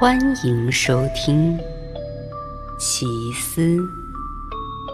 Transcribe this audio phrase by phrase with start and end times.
[0.00, 1.58] 欢迎收听
[2.78, 3.76] 《奇思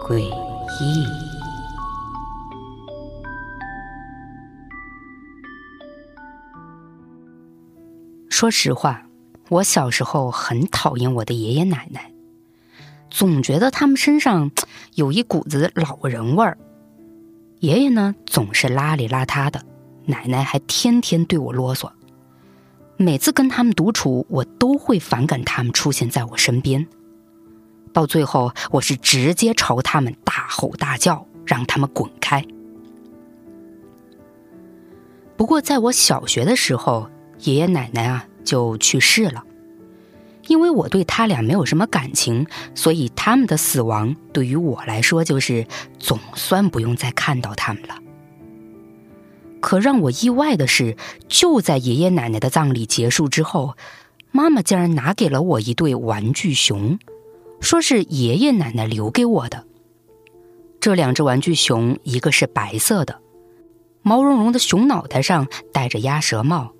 [0.05, 1.05] 诡异》。
[8.27, 9.07] 说实话，
[9.47, 12.11] 我小时候很讨厌我的爷爷奶奶，
[13.09, 14.51] 总觉得他们身上
[14.95, 16.57] 有一股子老人味儿。
[17.61, 19.63] 爷爷呢，总是邋里邋遢的，
[20.05, 21.89] 奶奶还天天对我啰嗦。
[22.97, 26.87] 每次跟他们独处，我都会反感他们出现在我身边。
[27.93, 32.43] 到最后，我是直接朝他们大吼大叫，让他们滚开。
[35.35, 37.09] 不过，在我小学的时候，
[37.41, 39.43] 爷爷奶奶啊就去世了。
[40.47, 45.67] 因为我对他俩没有什么感情，所以他们的死亡对于我来说，就是
[45.99, 47.95] 总算不用再看到他们了。
[49.59, 50.95] 可让我意外的是，
[51.27, 53.75] 就在爷爷奶奶的葬礼结束之后，
[54.31, 56.99] 妈妈竟然拿给了我一对玩具熊，
[57.59, 59.65] 说是爷爷奶奶留给我的。
[60.79, 63.19] 这两只玩具熊，一个是白色的，
[64.03, 66.71] 毛茸茸的熊脑袋上戴着鸭舌帽，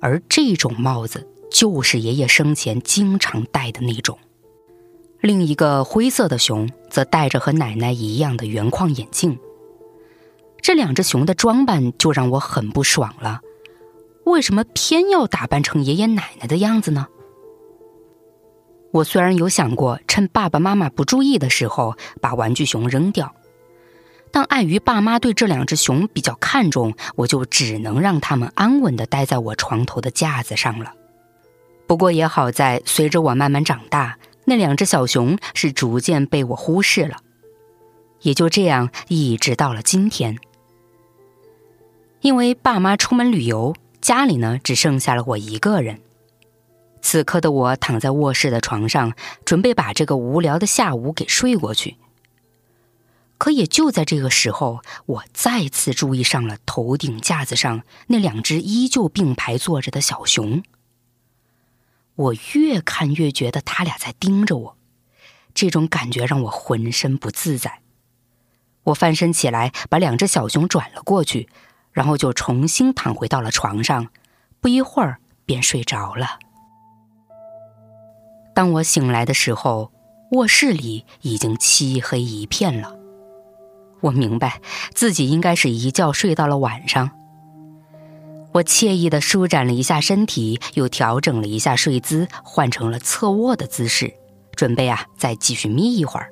[0.00, 4.16] 而这种帽子就是爷爷生前经常戴的那种；
[5.20, 9.38] 另一个灰色的熊则戴着和奶奶一样的圆框眼镜。
[10.62, 13.40] 这两只熊的装扮就让我很不爽了，
[14.24, 17.08] 为什么偏要打扮成爷爷奶奶的样子呢？
[18.92, 23.34] 我虽然有想过趁爸爸妈妈不注意的时候把玩具熊扔掉，
[24.30, 30.94] 但碍于爸妈对这两只熊比较看重，我就只能让它们安稳地待在我床头的架子上了。
[31.88, 37.16] 不过也好在，随着我慢慢长大，那两只小熊是逐渐被我忽视了，
[38.20, 40.38] 也就这样一直到了今天。
[42.22, 46.00] 因为爸妈出门旅游，家里呢只剩下了我一个人。
[47.00, 51.96] 此刻的我躺在卧室的床上，准备把这个无聊的下午给睡过去。
[53.38, 60.62] 可也就在这个时候，我再次注意上了头顶架子上那两只依旧并排坐着的小熊。
[62.14, 64.76] 我越看越觉得他俩在盯着我，
[65.54, 67.80] 这种感觉让我浑身不自在。
[68.84, 71.48] 我翻身起来，把两只小熊转了过去。
[71.92, 74.08] 然后就重新躺回到了床上，
[74.60, 76.38] 不一会儿便睡着了。
[78.54, 79.92] 当我醒来的时候，
[80.32, 82.96] 卧室里已经漆黑一片了。
[84.00, 84.60] 我明白
[84.94, 87.10] 自己应该是一觉睡到了晚上。
[88.52, 94.12] 我惬意的舒展了一下身体，又调整了一下睡姿，换成了侧卧的姿势，
[94.54, 96.30] 准备啊再继续眯一会儿。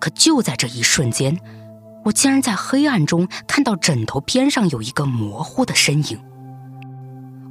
[0.00, 1.38] 可就在这一瞬间。
[2.04, 6.20] 我竟然在黑暗中看到枕头边上有一个模糊的身影，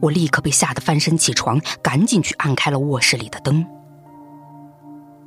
[0.01, 3.65] 我立刻被吓得翻身起床，赶紧去按开了卧室里的灯。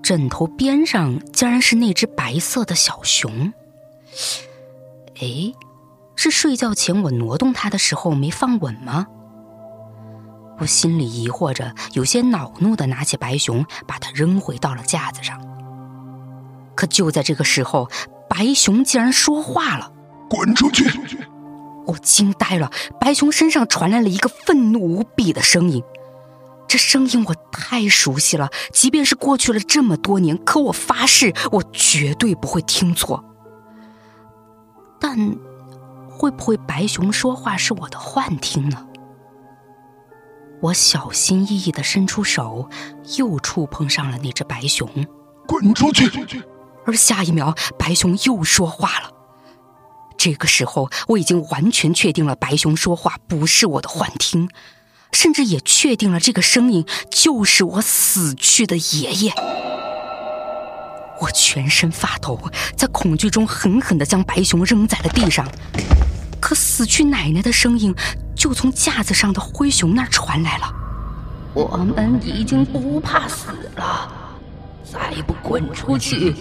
[0.03, 3.51] 枕头边上竟然是那只白色的小熊，
[5.21, 5.53] 哎，
[6.17, 9.07] 是睡觉前我挪动它的时候没放稳吗？
[10.59, 15.41] 我心里疑惑着，有些恼怒的拿起白熊，把它扔回到了架子上。
[16.75, 17.89] 可就在这个时候。
[18.37, 19.93] 白熊竟然说话了！
[20.29, 20.85] 滚出去！
[21.87, 22.69] 我惊呆了。
[23.01, 25.85] 白熊身上传来了一个愤怒无比的声音，
[26.67, 28.51] 这声音我太熟悉了。
[28.73, 33.25] 即便是过去了这么多年，可我发誓，我绝对不会听错。
[34.99, 35.37] 但
[36.11, 38.85] 会不会白熊说话是我的幻听呢？
[40.61, 42.69] 我小心翼翼的伸出手，
[43.17, 44.89] 又触碰上了那只白熊。
[45.47, 46.11] 滚出去！
[46.87, 49.11] 而下一秒，白熊又说话了。
[50.17, 54.49] 这个时候，我已经完全确定了白熊说话不是我的幻听，
[55.13, 59.33] 甚至也确定了这个声音就是我死去的爷爷。
[61.21, 62.39] 我全身发抖，
[62.77, 65.47] 在恐惧中狠狠地将白熊扔在了地上。
[66.41, 67.95] 可死去奶奶的声音
[68.37, 70.73] 就从架子上的灰熊那儿传来了
[71.55, 74.13] ：“我们已经不怕死了，
[74.85, 76.35] 再不滚出去。”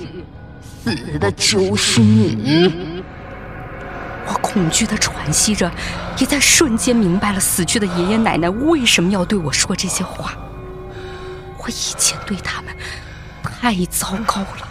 [0.84, 3.02] 死的就是你！
[4.28, 5.72] 我恐惧的喘息着，
[6.18, 10.38] 也在瞬间明白了死去的爷爷奶奶为什么要对我说这些话。
[11.58, 12.76] 我以前对他们
[13.42, 14.68] 太糟糕了。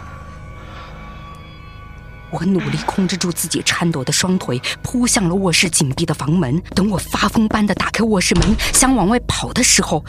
[2.29, 6.61] 我努力控制住自己颤抖的双腿，扑向了卧室紧闭的房门。
[6.75, 10.05] 等我发疯般的打开卧室门，想往外跑的时候，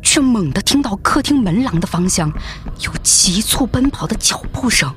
[0.00, 2.32] 却猛地听到客厅门廊的方向
[2.80, 4.94] 有急促奔跑的脚步声。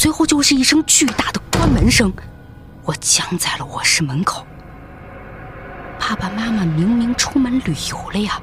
[0.00, 2.10] 随后就是一声巨大的关门声，
[2.84, 4.46] 我僵在了卧室门口。
[5.98, 8.40] 爸爸妈妈明明出门旅游了呀，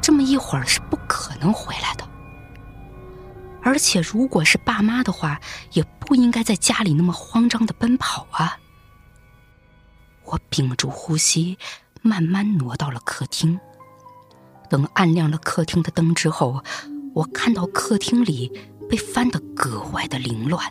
[0.00, 2.08] 这么一会儿是不可能回来的。
[3.62, 5.38] 而且，如果是爸妈的话，
[5.72, 8.58] 也不应该在家里那么慌张的奔跑啊。
[10.24, 11.58] 我屏住呼吸，
[12.00, 13.60] 慢慢挪到了客厅。
[14.70, 16.64] 等暗亮了客厅的灯之后，
[17.12, 18.50] 我看到客厅里
[18.88, 20.64] 被翻得格外的凌乱，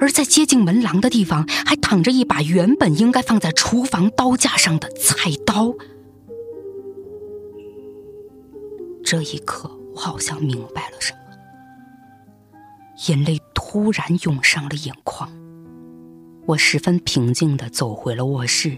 [0.00, 5.74] 而在接近门廊的地方，还躺着一把原本应该放在厨房刀架上的菜刀。
[9.04, 11.18] 这一刻，我好像明白了什么，
[13.08, 15.30] 眼泪突然涌上了眼眶。
[16.46, 18.76] 我十分平静的走回了卧室。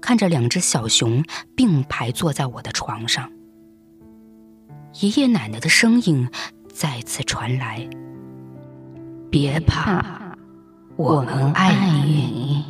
[0.00, 1.22] 看着两只小熊
[1.54, 3.30] 并排坐在我的床上，
[5.00, 6.26] 爷爷奶奶的声音
[6.80, 7.86] 再次传来
[9.30, 10.02] ：“别怕，
[10.96, 12.64] 我们爱你。”